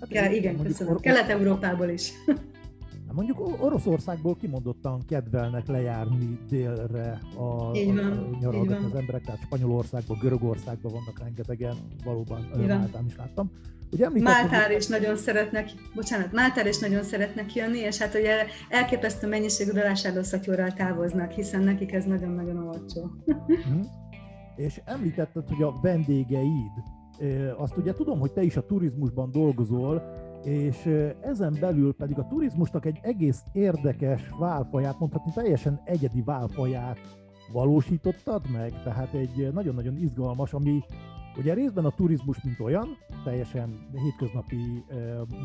[0.00, 0.92] Hát ja, igen, köszönöm.
[0.92, 2.12] Or- Kelet-Európából is.
[3.12, 10.18] Mondjuk Oroszországból kimondottan kedvelnek lejárni délre a, így van, a nyaralgatni az emberek, tehát Spanyolországban,
[10.20, 13.50] Görögországban vannak rengetegen, valóban Máltán is láttam.
[13.92, 14.76] Ugye Máltár hogy...
[14.76, 20.72] is nagyon szeretnek, bocsánat, Máltár is nagyon szeretnek jönni, és hát ugye elképesztő mennyiségű bevásárlószatyorral
[20.72, 23.10] távoznak, hiszen nekik ez nagyon-nagyon olcsó.
[23.46, 23.80] Mhm.
[24.56, 26.72] és említetted, hogy a vendégeid
[27.56, 30.02] azt ugye tudom, hogy te is a turizmusban dolgozol,
[30.44, 30.88] és
[31.20, 36.98] ezen belül pedig a turizmusnak egy egész érdekes válfaját, mondhatni teljesen egyedi válfaját
[37.52, 40.84] valósítottad meg, tehát egy nagyon-nagyon izgalmas, ami
[41.36, 42.88] ugye részben a turizmus, mint olyan,
[43.24, 44.84] teljesen hétköznapi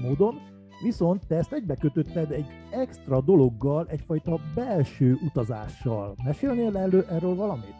[0.02, 0.36] módon,
[0.84, 6.16] viszont te ezt egybekötötted egy extra dologgal, egyfajta belső utazással.
[6.24, 7.76] Mesélnél elő, erről valamit?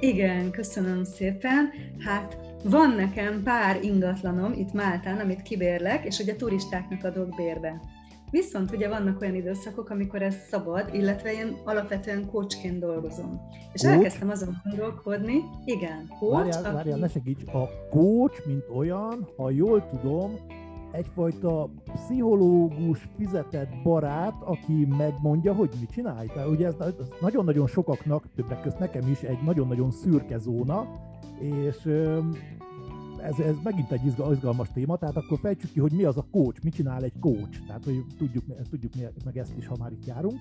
[0.00, 1.70] Igen, köszönöm szépen.
[1.98, 7.80] Hát van nekem pár ingatlanom itt Máltán, amit kibérlek, és ugye turistáknak adok bérbe.
[8.30, 13.40] Viszont ugye vannak olyan időszakok, amikor ez szabad, illetve én alapvetően coachként dolgozom.
[13.72, 13.94] És coach?
[13.94, 16.34] elkezdtem azon gondolkodni, igen, coach.
[16.34, 16.74] Várjál, aki...
[16.74, 20.36] várjál, ne segíts, a coach, mint olyan, ha jól tudom,
[20.92, 26.26] egyfajta pszichológus fizetett barát, aki megmondja, hogy mit csinálj.
[26.26, 30.86] Tehát ugye ez, ez nagyon-nagyon sokaknak, többek között nekem is egy nagyon-nagyon szürke zóna,
[31.40, 31.76] és
[33.22, 36.62] ez, ez megint egy izgalmas téma, tehát akkor fejtsük ki, hogy mi az a coach,
[36.62, 38.92] mit csinál egy coach, tehát hogy tudjuk, tudjuk
[39.24, 40.40] meg ezt is, ha már itt járunk.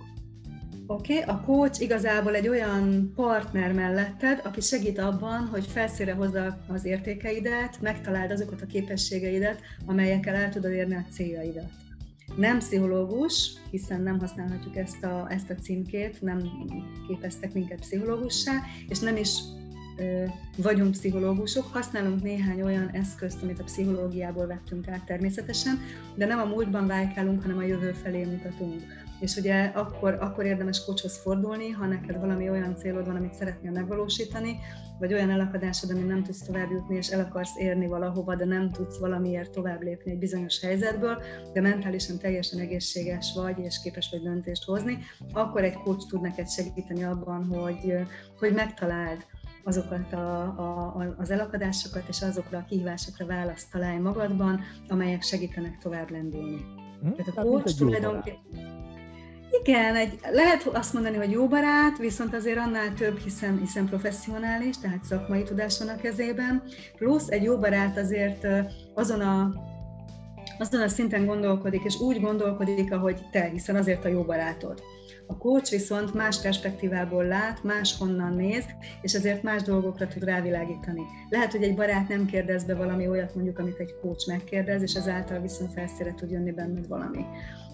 [0.88, 6.58] Oké, okay, a coach igazából egy olyan partner melletted, aki segít abban, hogy felszíre hozza
[6.67, 11.69] az értékeidet, megtaláld azokat a képességeidet, amelyekkel el tudod érni a céljaidat.
[12.38, 16.41] Nem pszichológus, hiszen nem használhatjuk ezt a, ezt a címkét, nem
[17.08, 18.51] képeztek minket pszichológussá,
[18.88, 19.38] és nem is
[20.58, 25.79] vagyunk pszichológusok, használunk néhány olyan eszközt, amit a pszichológiából vettünk át természetesen,
[26.15, 28.82] de nem a múltban vájkálunk, hanem a jövő felé mutatunk.
[29.19, 33.71] És ugye akkor, akkor érdemes kocshoz fordulni, ha neked valami olyan célod van, amit szeretnél
[33.71, 34.60] megvalósítani,
[34.99, 38.71] vagy olyan elakadásod, ami nem tudsz tovább jutni, és el akarsz érni valahova, de nem
[38.71, 41.21] tudsz valamiért tovább lépni egy bizonyos helyzetből,
[41.53, 44.97] de mentálisan teljesen egészséges vagy, és képes vagy döntést hozni,
[45.32, 47.95] akkor egy coach tud neked segíteni abban, hogy,
[48.39, 49.25] hogy megtaláld
[49.63, 56.12] azokat a, a, az elakadásokat, és azokra a kihívásokra választ találj magadban, amelyek segítenek tovább
[56.12, 56.65] lendülni.
[57.02, 57.12] Hm?
[57.12, 58.82] Tehát a coach tulajdonképpen
[59.62, 64.78] igen, egy, lehet azt mondani, hogy jó barát, viszont azért annál több, hiszen, hiszen professzionális,
[64.78, 66.63] tehát szakmai tudás van a kezében.
[66.97, 68.47] Plusz egy jó barát azért
[68.93, 69.54] azon a
[70.60, 74.82] azon a szinten gondolkodik, és úgy gondolkodik, ahogy te, hiszen azért a jó barátod.
[75.27, 78.65] A coach viszont más perspektívából lát, más honnan néz,
[79.01, 81.01] és ezért más dolgokra tud rávilágítani.
[81.29, 84.93] Lehet, hogy egy barát nem kérdez be valami olyat, mondjuk, amit egy coach megkérdez, és
[84.93, 87.25] ezáltal viszont felszíre tud jönni benned valami.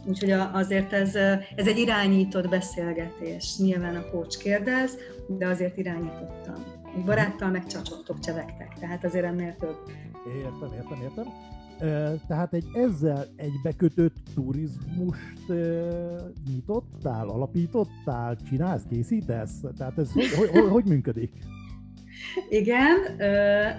[0.05, 1.15] Úgyhogy azért ez,
[1.55, 3.57] ez egy irányított beszélgetés.
[3.57, 6.63] Nyilván a coach kérdez, de azért irányítottam.
[6.95, 9.77] Egy baráttal megcsacsogtok, csevegtek, tehát azért ennél több.
[10.37, 11.57] Értem, értem, értem.
[12.27, 15.47] Tehát egy ezzel egybekötött turizmust
[16.47, 19.63] nyitottál, alapítottál, csinálsz, készítesz?
[19.77, 21.31] Tehát ez hogy, hogy, hogy működik?
[22.49, 22.95] Igen,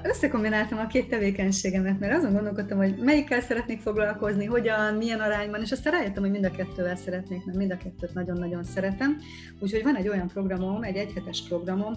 [0.03, 5.73] összekombináltam a két tevékenységemet, mert azon gondolkodtam, hogy melyikkel szeretnék foglalkozni, hogyan, milyen arányban, és
[5.73, 9.17] aztán rájöttem, hogy mind a kettővel szeretnék, mert mind a kettőt nagyon-nagyon szeretem.
[9.61, 11.97] Úgyhogy van egy olyan programom, egy egyhetes programom,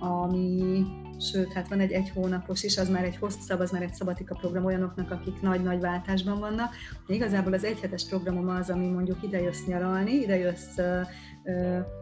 [0.00, 0.82] ami,
[1.20, 4.34] sőt, hát van egy egy hónapos is, az már egy hosszabb, az már egy szabatika
[4.34, 6.74] program olyanoknak, akik nagy-nagy váltásban vannak.
[7.06, 10.78] De igazából az egyhetes programom az, ami mondjuk ide jössz nyaralni, ide jössz,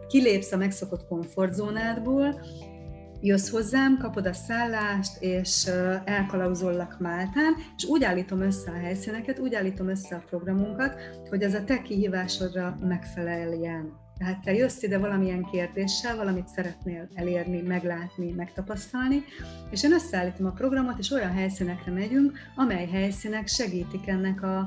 [0.09, 2.41] kilépsz a megszokott komfortzónádból,
[3.23, 5.67] jössz hozzám, kapod a szállást, és
[6.05, 10.95] elkalauzollak Máltán, és úgy állítom össze a helyszíneket, úgy állítom össze a programunkat,
[11.29, 14.01] hogy ez a te kihívásodra megfeleljen.
[14.19, 19.25] Tehát te jössz ide valamilyen kérdéssel, valamit szeretnél elérni, meglátni, megtapasztalni,
[19.71, 24.59] és én összeállítom a programot, és olyan helyszínekre megyünk, amely helyszínek segítik ennek a,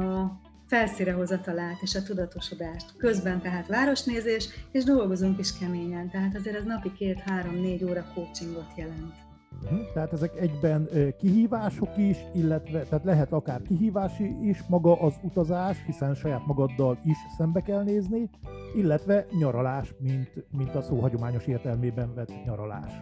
[0.00, 0.40] a
[0.74, 2.96] felszíre hozatalát és a tudatosodást.
[2.96, 8.04] Közben tehát városnézés, és dolgozunk is keményen, tehát azért ez napi két, három, négy óra
[8.14, 9.14] coachingot jelent.
[9.62, 15.76] Mhm, tehát ezek egyben kihívások is, illetve tehát lehet akár kihívási is maga az utazás,
[15.86, 18.30] hiszen saját magaddal is szembe kell nézni,
[18.76, 22.92] illetve nyaralás, mint, mint a szó hagyományos értelmében vett nyaralás.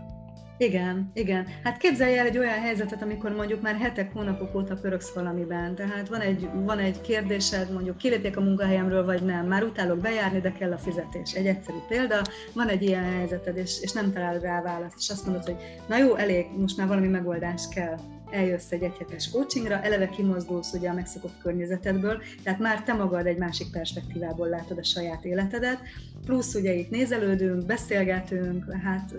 [0.62, 1.46] Igen, igen.
[1.64, 5.74] Hát képzelj el egy olyan helyzetet, amikor mondjuk már hetek, hónapok óta pöröksz valamiben.
[5.74, 9.46] Tehát van egy, van egy kérdésed, mondjuk kilépjek a munkahelyemről, vagy nem.
[9.46, 11.32] Már utálok bejárni, de kell a fizetés.
[11.32, 12.22] Egy egyszerű példa,
[12.52, 15.56] van egy ilyen helyzeted, és, és nem találod rá választ, és azt mondod, hogy
[15.88, 17.96] na jó, elég, most már valami megoldás kell
[18.32, 23.38] eljössz egy egyhetes coachingra, eleve kimozdulsz ugye a megszokott környezetedből, tehát már te magad egy
[23.38, 25.78] másik perspektívából látod a saját életedet,
[26.24, 29.14] plusz ugye itt nézelődünk, beszélgetünk, hát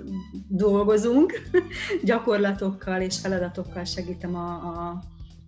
[0.48, 1.42] dolgozunk,
[2.04, 5.04] gyakorlatokkal és feladatokkal segítem a, a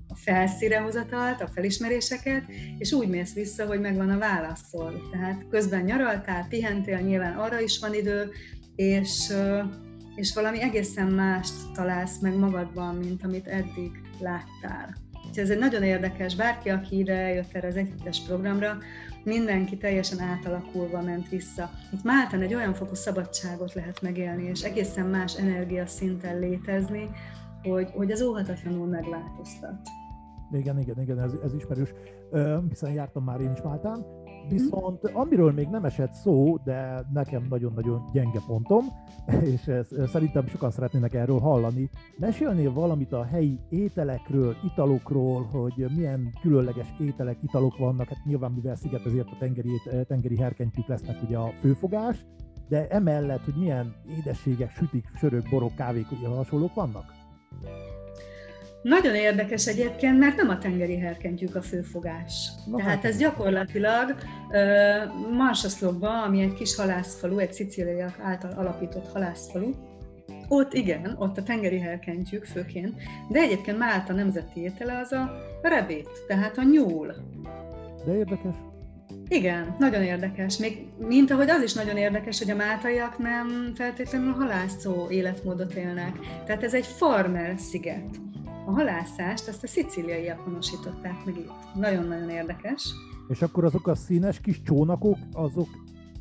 [0.07, 2.43] a felszíre hozatalt, a felismeréseket,
[2.77, 5.09] és úgy mész vissza, hogy megvan a válaszol.
[5.11, 8.31] Tehát közben nyaraltál, pihentél, nyilván arra is van idő,
[8.75, 9.33] és
[10.15, 14.95] és valami egészen mást találsz meg magadban, mint amit eddig láttál.
[15.13, 18.77] Úgyhogy ez egy nagyon érdekes, bárki, aki ide jött erre az egyhetes programra,
[19.23, 21.69] mindenki teljesen átalakulva ment vissza.
[21.91, 27.09] Itt Máltán egy olyan fokú szabadságot lehet megélni, és egészen más energiaszinten létezni,
[27.63, 29.79] hogy, hogy az óhatatlanul megváltoztat.
[30.51, 31.93] Igen, igen, igen, ez, ez ismerős,
[32.69, 34.05] hiszen jártam már én is Máltán,
[34.49, 38.85] Viszont amiről még nem esett szó, de nekem nagyon-nagyon gyenge pontom,
[39.53, 39.71] és
[40.05, 47.37] szerintem sokan szeretnének erről hallani, mesélnél valamit a helyi ételekről, italokról, hogy milyen különleges ételek,
[47.43, 52.25] italok vannak, hát nyilván mivel sziget ezért a tengeri, tengeri herkentyűk lesznek ugye a főfogás,
[52.69, 56.05] de emellett, hogy milyen édességek, sütik, sörök, borok, kávék,
[56.35, 57.05] hasonlók vannak?
[58.85, 62.49] Nagyon érdekes egyébként, mert nem a tengeri herkentjük a főfogás.
[62.65, 64.15] No, Tehát hát ez gyakorlatilag
[64.49, 69.71] uh, Marsaszlogba, ami egy kis halászfalu, egy szicíliaiak által alapított halászfalu,
[70.47, 72.95] ott igen, ott a tengeri herkentjük főként,
[73.29, 77.15] de egyébként Málta nemzeti étele az a rebét, tehát a nyúl.
[78.05, 78.55] De érdekes.
[79.27, 80.57] Igen, nagyon érdekes.
[80.57, 86.19] Még, mint ahogy az is nagyon érdekes, hogy a máltaiak nem feltétlenül halászó életmódot élnek.
[86.45, 88.23] Tehát ez egy farmer sziget
[88.65, 91.51] a halászást azt a szicíliaiak honosították meg itt.
[91.75, 92.93] Nagyon-nagyon érdekes.
[93.27, 95.67] És akkor azok a színes kis csónakok, azok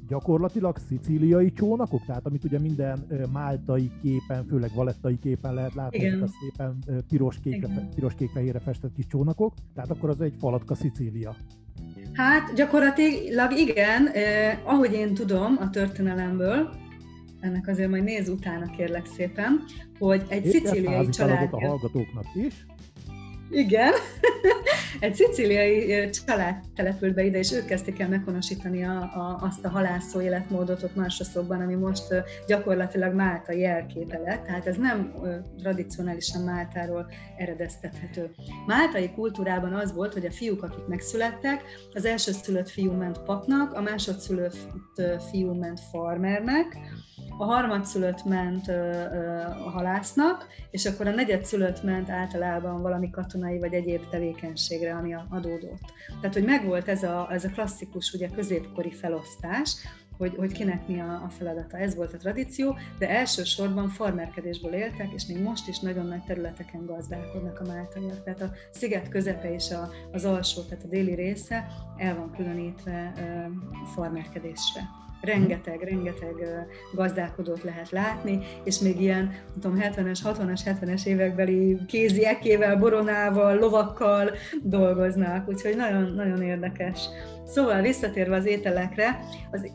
[0.09, 2.05] gyakorlatilag szicíliai csónakok?
[2.07, 6.23] Tehát amit ugye minden máltai képen, főleg valettai képen lehet látni, Igen.
[6.23, 6.79] a szépen
[7.09, 9.55] piros-kékre, piros-kék-fehérre festett kis csónakok.
[9.75, 11.37] Tehát akkor az egy falatka Szicília.
[12.13, 16.71] Hát gyakorlatilag igen, eh, ahogy én tudom a történelemből,
[17.45, 19.65] ennek azért majd néz utána kérlek szépen,
[19.99, 21.49] hogy egy szicíliai család...
[21.53, 22.67] a hallgatóknak is.
[23.55, 23.93] Igen.
[25.01, 29.69] Egy szicíliai család települt be ide, és ők kezdték el meghonosítani a, a, azt a
[29.69, 32.05] halászó életmódot ott Mársoszlóban, ami most
[32.47, 35.13] gyakorlatilag Málta jelképe lett, tehát ez nem
[35.59, 38.31] tradicionálisan Máltáról eredeztethető.
[38.67, 41.63] Máltai kultúrában az volt, hogy a fiúk, akik megszülettek,
[41.93, 44.57] az első szülött fiú ment papnak, a másodszülött
[45.31, 46.79] fiú ment farmernek,
[47.39, 48.69] a harmadszülött ment
[49.65, 55.93] a halásznak, és akkor a negyedszülött ment általában valami katonai vagy egyéb tevékenységre, ami adódott.
[56.21, 59.77] Tehát, hogy megvolt ez a, ez a klasszikus, ugye középkori felosztás,
[60.19, 61.79] hogy, hogy kinek mi a, a feladata.
[61.79, 66.87] Ez volt a tradíció, de elsősorban farmerkedésből éltek, és még most is nagyon nagy területeken
[66.87, 68.23] gazdálkodnak a máltaiak.
[68.23, 73.13] Tehát a sziget közepe és a, az alsó, tehát a déli része el van különítve
[73.95, 76.35] farmerkedésre rengeteg, rengeteg
[76.93, 84.31] gazdálkodót lehet látni, és még ilyen, tudom, 70-es, 60-as, 70-es évekbeli kézi ekével, boronával, lovakkal
[84.63, 87.09] dolgoznak, úgyhogy nagyon, nagyon érdekes.
[87.47, 89.19] Szóval visszatérve az ételekre,
[89.51, 89.71] az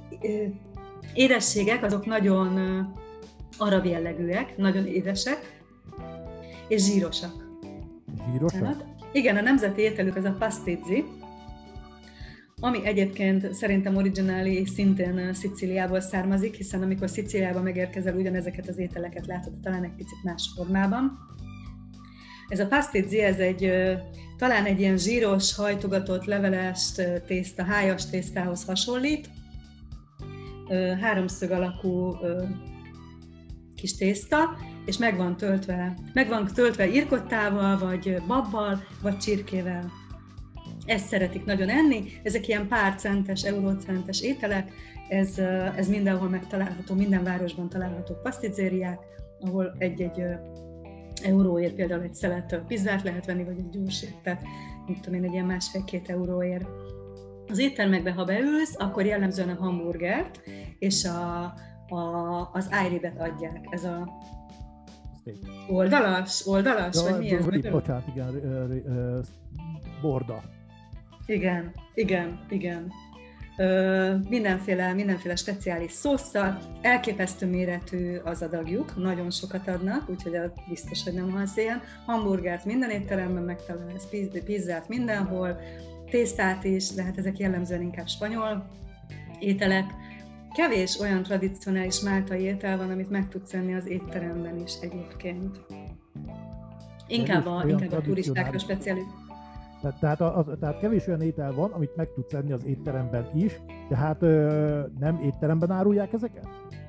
[1.13, 2.57] édességek azok nagyon
[3.57, 5.61] arab jellegűek, nagyon édesek,
[6.67, 7.31] és zsírosak.
[8.31, 8.65] Zsírosak?
[8.65, 11.05] Hát, igen, a nemzeti ételük az a pastizzi,
[12.59, 19.53] ami egyébként szerintem origináli szintén Szicíliából származik, hiszen amikor Szicíliába megérkezel, ugyanezeket az ételeket látod
[19.61, 21.17] talán egy picit más formában.
[22.47, 23.71] Ez a pastizzi, ez egy
[24.37, 26.91] talán egy ilyen zsíros, hajtogatott, leveles
[27.27, 29.29] tészta, hájas tésztához hasonlít.
[31.01, 32.17] Háromszög alakú
[33.75, 39.91] kis tészta, és meg van töltve, meg van töltve irkottával, vagy babbal, vagy csirkével.
[40.89, 44.71] Ezt szeretik nagyon enni, ezek ilyen pár centes, eurócentes ételek,
[45.09, 45.37] ez,
[45.75, 48.99] ez mindenhol megtalálható, minden városban található pasztizzériák,
[49.39, 50.23] ahol egy-egy
[51.23, 54.41] euróért például egy szelet pizzát lehet venni, vagy egy gyúrsét, tehát
[54.87, 56.65] mit tudom én, egy ilyen másfél-két euróért.
[57.47, 60.41] Az éttermekbe, ha beülsz, akkor jellemzően a hamburgert
[60.79, 61.53] és a,
[61.95, 63.65] a, az ájribet adják.
[63.69, 64.07] Ez a
[65.67, 67.71] oldalas, oldalas, ja, vagy mi ez?
[67.71, 69.25] Bocsánat, igen,
[70.01, 70.57] borda.
[71.29, 72.91] Igen, igen, igen.
[73.57, 80.37] Ö, mindenféle, mindenféle speciális szószal, elképesztő méretű az adagjuk, nagyon sokat adnak, úgyhogy
[80.69, 81.81] biztos, hogy nem halsz ilyen.
[82.05, 84.07] Hamburgert minden étteremben megtalálsz,
[84.45, 85.59] pizzát mindenhol,
[86.09, 88.69] tésztát is, de hát ezek jellemzően inkább spanyol
[89.39, 89.85] ételek.
[90.53, 95.59] Kevés olyan tradicionális máltai étel van, amit meg tudsz enni az étteremben is egyébként.
[97.07, 99.03] Inkább a, inkább a turistákra speciális.
[99.81, 103.59] Tehát, tehát, az, tehát kevés olyan étel van, amit meg tudsz enni az étteremben is,
[103.89, 106.47] tehát ö, nem étteremben árulják ezeket?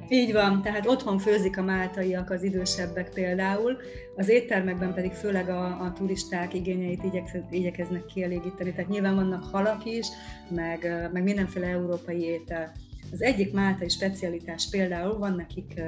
[0.08, 3.76] Így van, tehát otthon főzik a máltaiak, az idősebbek például,
[4.16, 9.84] az éttermekben pedig főleg a, a turisták igényeit igyekez, igyekeznek kielégíteni, tehát nyilván vannak halak
[9.84, 10.06] is,
[10.48, 12.72] meg, meg mindenféle európai étel.
[13.12, 15.82] Az egyik máltai specialitás például van nekik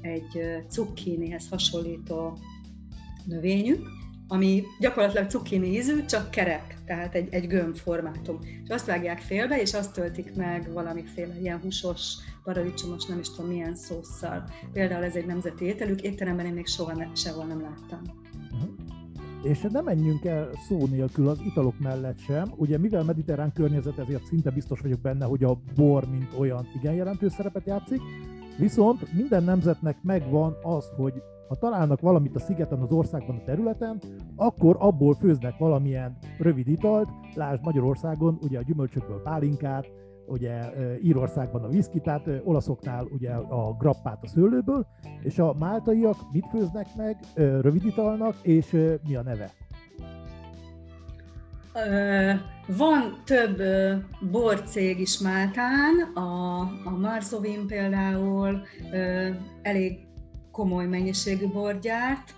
[0.00, 2.38] egy cukkinihez hasonlító
[3.24, 3.88] növényük,
[4.28, 8.38] ami gyakorlatilag cukkini ízű, csak kerek, tehát egy, egy gömb formátum.
[8.64, 13.50] És azt vágják félbe, és azt töltik meg valamiféle ilyen húsos, paradicsomos, nem is tudom
[13.50, 14.44] milyen szószal.
[14.72, 18.00] Például ez egy nemzeti ételük, étteremben én még soha ne, sehol nem láttam.
[18.52, 18.70] Uh-huh.
[19.42, 22.52] És nem menjünk el szó nélkül az italok mellett sem.
[22.56, 26.94] Ugye mivel mediterrán környezet, ezért szinte biztos vagyok benne, hogy a bor, mint olyan igen
[26.94, 28.00] jelentős szerepet játszik.
[28.58, 34.00] Viszont minden nemzetnek megvan az, hogy ha találnak valamit a szigeten, az országban, a területen,
[34.36, 39.86] akkor abból főznek valamilyen rövid italt, lásd Magyarországon ugye a gyümölcsökből pálinkát,
[40.26, 40.60] ugye
[41.02, 41.68] Írországban a
[42.02, 44.86] tehát olaszoknál ugye a grappát a szőlőből,
[45.22, 49.50] és a máltaiak mit főznek meg rövid italnak, és mi a neve?
[52.66, 53.62] Van több
[54.20, 58.66] borcég is Máltán, a, a Marsovin például
[59.62, 59.98] elég
[60.52, 62.34] komoly mennyiségű borgyárt.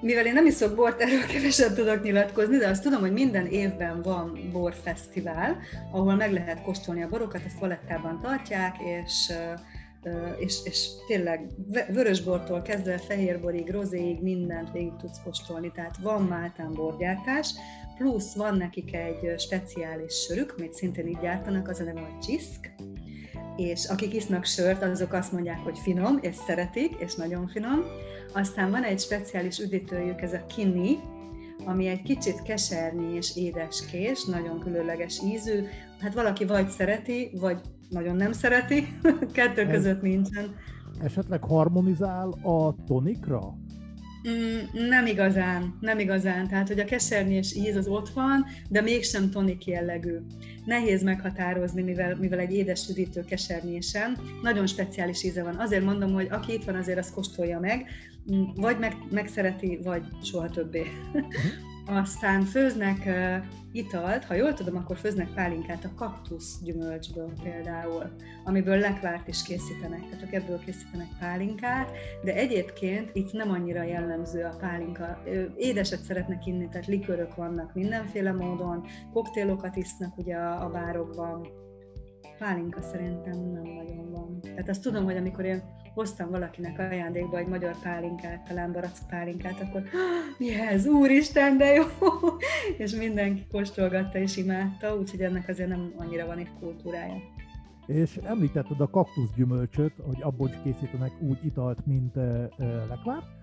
[0.00, 4.02] Mivel én nem iszok bort, erről keveset tudok nyilatkozni, de azt tudom, hogy minden évben
[4.02, 5.56] van borfesztivál,
[5.92, 9.32] ahol meg lehet kóstolni a borokat, ezt valettában tartják, és
[10.38, 11.46] és, és tényleg
[11.92, 17.54] vörösbortól kezdve fehérborig, rozéig mindent végig tudsz kóstolni, tehát van Máltán borgyártás,
[17.98, 22.70] plusz van nekik egy speciális sörük, amit szintén így gyártanak, az a neve a csiszk,
[23.56, 27.84] és akik isznak sört, azok azt mondják, hogy finom, és szeretik, és nagyon finom.
[28.34, 30.98] Aztán van egy speciális üdítőjük, ez a kini,
[31.64, 35.64] ami egy kicsit kesernyés és édeskés, nagyon különleges ízű.
[36.00, 38.98] Hát valaki vagy szereti, vagy nagyon nem szereti,
[39.32, 40.54] kettő ez között nincsen.
[41.02, 43.54] Esetleg harmonizál a tonikra?
[44.28, 46.48] Mm, nem igazán, nem igazán.
[46.48, 50.16] Tehát, hogy a kesernyés íz az ott van, de mégsem tonik jellegű.
[50.64, 55.56] Nehéz meghatározni, mivel, mivel egy édes üdítő kesernyésen nagyon speciális íze van.
[55.56, 57.86] Azért mondom, hogy aki itt van, azért azt kóstolja meg,
[58.32, 60.82] mm, vagy meg, megszereti, vagy soha többé.
[61.90, 63.08] Aztán főznek
[63.72, 68.02] italt, ha jól tudom, akkor főznek pálinkát a kaktusz gyümölcsből például,
[68.44, 71.90] amiből lekvárt is készítenek, tehát ebből készítenek pálinkát,
[72.22, 75.22] de egyébként itt nem annyira jellemző a pálinka.
[75.56, 81.48] Édeset szeretnek inni, tehát likörök vannak mindenféle módon, koktélokat isznak ugye a bárokban,
[82.38, 84.40] pálinka szerintem nem nagyon van.
[84.40, 85.62] Tehát azt tudom, hogy amikor én
[85.94, 89.82] hoztam valakinek ajándékba egy magyar pálinkát, talán barack pálinkát, akkor
[90.38, 91.84] mi ez, úristen, de jó!
[92.84, 97.16] és mindenki kóstolgatta és imádta, úgyhogy ennek azért nem annyira van egy kultúrája.
[97.86, 102.48] És említetted a kaktuszgyümölcsöt, hogy abból is készítenek úgy italt, mint uh,
[102.88, 103.37] lekvár.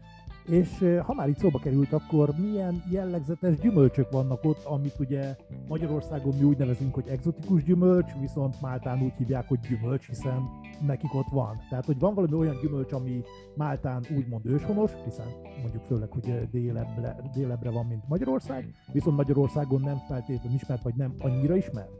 [0.49, 5.35] És ha már itt szóba került, akkor milyen jellegzetes gyümölcsök vannak ott, amit ugye
[5.67, 10.49] Magyarországon mi úgy nevezünk, hogy exotikus gyümölcs, viszont Máltán úgy hívják, hogy gyümölcs, hiszen
[10.85, 11.57] nekik ott van.
[11.69, 13.21] Tehát, hogy van valami olyan gyümölcs, ami
[13.55, 15.27] Máltán úgymond őshonos, hiszen
[15.61, 21.15] mondjuk főleg, hogy délebbre, délebbre van, mint Magyarország, viszont Magyarországon nem feltétlenül ismert, vagy nem
[21.19, 21.91] annyira ismert.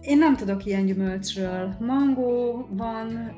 [0.00, 1.74] Én nem tudok ilyen gyümölcsről.
[1.80, 3.32] Mangó van,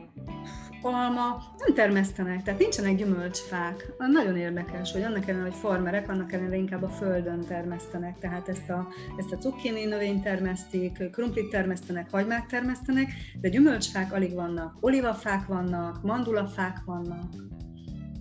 [0.85, 3.93] alma, nem termesztenek, tehát nincsenek gyümölcsfák.
[3.99, 8.71] Nagyon érdekes, hogy annak ellenére, hogy farmerek, annak ellenére inkább a földön termesztenek, tehát ezt
[8.71, 15.47] a, ezt a cukkini növényt termesztik, krumplit termesztenek, hagymák termesztenek, de gyümölcsfák alig vannak, olivafák
[15.47, 17.33] vannak, mandulafák vannak.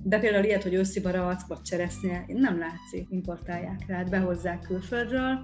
[0.03, 5.41] De például ilyet, hogy őszi vagy cseresznye, nem látszik, importálják, tehát behozzák külföldről.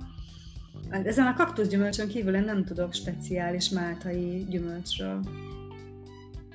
[0.90, 5.20] Ezen a kaktuszgyümölcsön kívül én nem tudok speciális máltai gyümölcsről.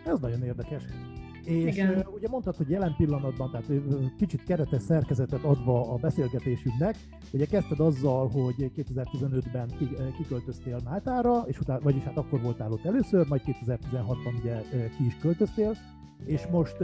[0.04, 0.82] Ez nagyon érdekes.
[1.44, 2.06] És Igen.
[2.14, 3.82] ugye mondtad, hogy jelen pillanatban, tehát
[4.16, 6.96] kicsit keretes szerkezetet adva a beszélgetésünknek,
[7.32, 9.70] ugye kezdted azzal, hogy 2015-ben
[10.16, 14.60] kiköltöztél Máltára, és utána, vagyis hát akkor voltál ott először, majd 2016-ban ugye
[14.96, 15.76] ki is költöztél,
[16.24, 16.76] és most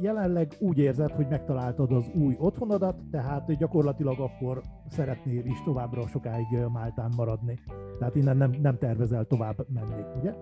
[0.00, 6.46] jelenleg úgy érzed, hogy megtaláltad az új otthonodat, tehát gyakorlatilag akkor szeretnél is továbbra sokáig
[6.72, 7.58] Máltán maradni.
[7.98, 10.34] Tehát innen nem, nem tervezel tovább menni, ugye?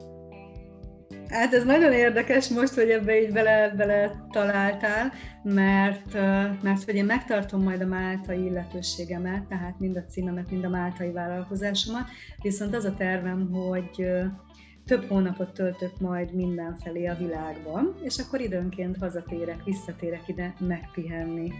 [1.28, 6.12] Hát ez nagyon érdekes most, hogy ebbe így bele, bele találtál, mert,
[6.62, 11.10] mert hogy én megtartom majd a máltai illetőségemet, tehát mind a címemet, mind a máltai
[11.10, 12.08] vállalkozásomat,
[12.42, 14.06] viszont az a tervem, hogy
[14.86, 21.52] több hónapot töltök majd mindenfelé a világban, és akkor időnként hazatérek, visszatérek ide megpihenni.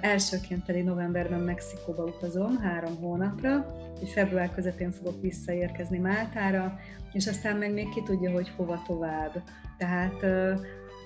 [0.00, 6.78] Elsőként pedig novemberben Mexikóba utazom három hónapra, hogy február közepén fogok visszaérkezni Máltára,
[7.12, 9.42] és aztán meg még ki tudja, hogy hova tovább.
[9.78, 10.14] Tehát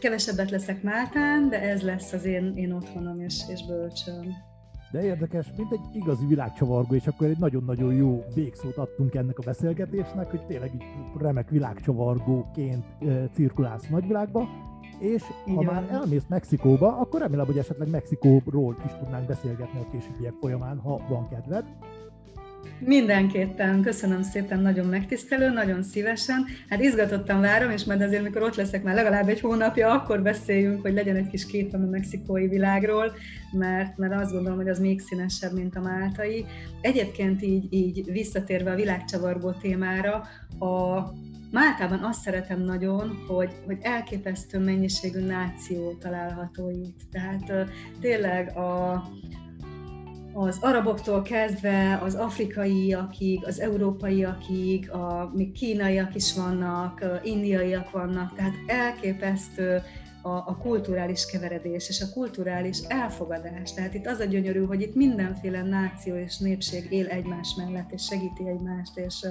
[0.00, 4.52] kevesebbet leszek Máltán, de ez lesz az én, én otthonom és, és bölcsöm.
[4.92, 9.42] De érdekes, mint egy igazi világcsavargó, és akkor egy nagyon-nagyon jó végszót adtunk ennek a
[9.44, 10.84] beszélgetésnek, hogy tényleg így
[11.18, 12.84] remek világcsavargóként
[13.32, 14.48] cirkulálsz nagyvilágba,
[15.05, 15.64] és ha Igen.
[15.64, 21.00] már elmész Mexikóba, akkor remélem, hogy esetleg Mexikóról is tudnánk beszélgetni a későbbiek folyamán, ha
[21.09, 21.64] van kedved.
[22.78, 26.44] Mindenképpen, köszönöm szépen, nagyon megtisztelő, nagyon szívesen.
[26.68, 30.82] Hát izgatottan várom, és majd azért, mikor ott leszek már legalább egy hónapja, akkor beszéljünk,
[30.82, 33.12] hogy legyen egy kis képem a mexikói világról,
[33.52, 36.44] mert, mert azt gondolom, hogy az még színesebb, mint a máltai.
[36.80, 40.22] Egyébként így, így visszatérve a világcsavargó témára,
[40.59, 41.02] a
[41.55, 47.00] Máltában azt szeretem nagyon, hogy, hogy elképesztő mennyiségű náció található itt.
[47.12, 47.68] Tehát
[48.00, 48.92] tényleg a,
[50.32, 58.55] az araboktól kezdve az afrikaiakig, az európaiakig, a, még kínaiak is vannak, indiaiak vannak, tehát
[58.66, 59.82] elképesztő
[60.25, 63.75] a, a kulturális keveredés és a kulturális elfogadás.
[63.75, 68.03] Tehát itt az a gyönyörű, hogy itt mindenféle náció és népség él egymás mellett, és
[68.03, 69.27] segíti egymást, és,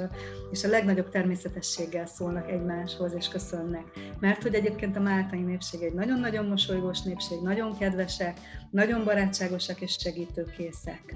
[0.52, 3.84] és a legnagyobb természetességgel szólnak egymáshoz, és köszönnek.
[4.20, 8.40] Mert hogy egyébként a máltai népség egy nagyon-nagyon mosolygós népség, nagyon kedvesek,
[8.72, 11.16] nagyon barátságosak és segítőkészek.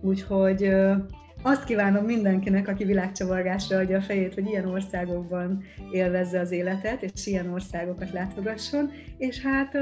[0.00, 0.70] Úgyhogy
[1.42, 7.26] azt kívánom mindenkinek, aki világcsavargásra adja a fejét, hogy ilyen országokban élvezze az életet, és
[7.26, 9.76] ilyen országokat látogasson, és hát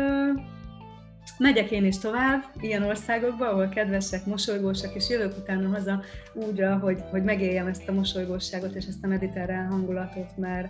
[1.38, 6.02] megyek én is tovább ilyen országokba, ahol kedvesek, mosolygósak, és jövök utána haza
[6.34, 10.68] úgyra, hogy, hogy megéljem ezt a mosolygóságot és ezt a mediterrán hangulatot, mert,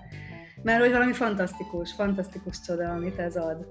[0.62, 3.66] mert hogy valami fantasztikus, fantasztikus csoda, amit ez ad.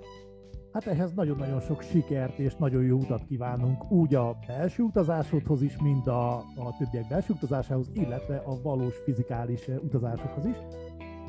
[0.76, 5.78] Hát ehhez nagyon-nagyon sok sikert és nagyon jó utat kívánunk, úgy a belső utazásodhoz is,
[5.82, 10.56] mint a, a többiek belső utazásához, illetve a valós fizikális eh, utazásokhoz is.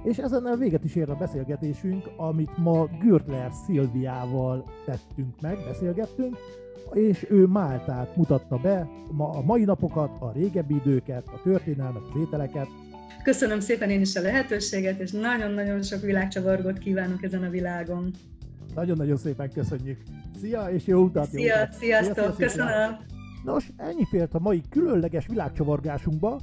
[0.05, 6.37] És ezen véget is ér a beszélgetésünk, amit ma Gürtler Szilviával tettünk meg, beszélgettünk,
[6.93, 12.21] és ő Máltát mutatta be, ma, a mai napokat, a régebbi időket, a történelmet, az
[12.21, 12.69] ételeket.
[13.23, 18.11] Köszönöm szépen én is a lehetőséget, és nagyon-nagyon sok világcsavargot kívánok ezen a világon.
[18.77, 20.03] Nagyon-nagyon szépen köszönjük.
[20.41, 21.29] Szia, és jó utat!
[21.29, 21.73] Szia, jó utat.
[21.73, 22.97] sziasztok, szia, szia, szia, köszönöm!
[23.45, 26.41] Nos, ennyi fért a mai különleges világcsavargásunkba,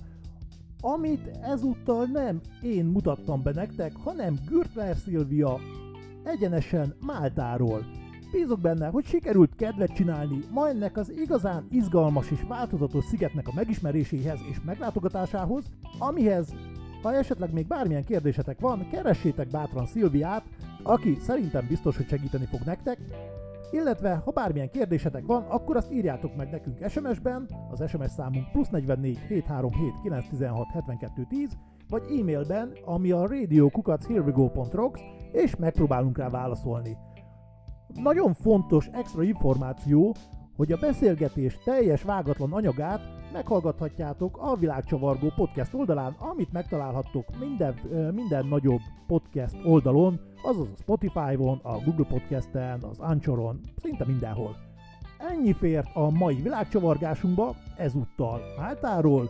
[0.81, 5.59] amit ezúttal nem én mutattam be nektek, hanem Gürtler Szilvia
[6.23, 7.85] egyenesen Máltáról.
[8.31, 13.53] Bízok benne, hogy sikerült kedvet csinálni ma ennek az igazán izgalmas és változatos szigetnek a
[13.55, 15.65] megismeréséhez és meglátogatásához,
[15.99, 16.53] amihez
[17.03, 20.43] ha esetleg még bármilyen kérdésetek van, keressétek bátran Szilviát,
[20.83, 22.97] aki szerintem biztos, hogy segíteni fog nektek,
[23.71, 28.69] illetve ha bármilyen kérdésetek van, akkor azt írjátok meg nekünk SMS-ben, az SMS számunk plusz
[28.69, 31.57] 44 737 916 72 10,
[31.89, 35.01] vagy e-mailben, ami a radiokukachherewego.rocks,
[35.31, 36.97] és megpróbálunk rá válaszolni.
[37.93, 40.15] Nagyon fontos extra információ,
[40.55, 43.01] hogy a beszélgetés teljes vágatlan anyagát
[43.33, 47.73] meghallgathatjátok a Világcsavargó podcast oldalán, amit megtalálhattok minden,
[48.13, 54.55] minden nagyobb podcast oldalon, azaz a Spotify-on, a Google Podcast-en, az Anchoron, szinte mindenhol.
[55.17, 59.29] Ennyi fért a mai világcsavargásunkba, ezúttal Máltáról.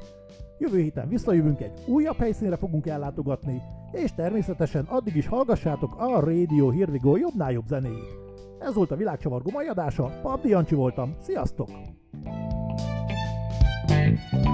[0.59, 3.61] Jövő héten visszajövünk, egy újabb helyszínre fogunk ellátogatni,
[3.91, 8.32] és természetesen addig is hallgassátok a Radio Here We Go jobbnál jobb zenéjét.
[8.63, 11.69] Ez volt a Világcsavargó mai adása, Pap Diancsi voltam, sziasztok!
[13.87, 14.52] thank you